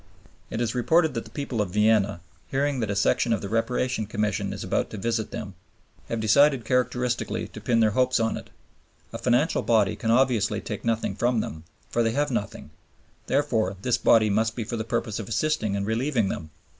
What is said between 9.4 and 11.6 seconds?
body can obviously take nothing from